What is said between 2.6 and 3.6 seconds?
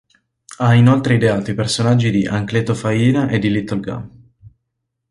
Faina e di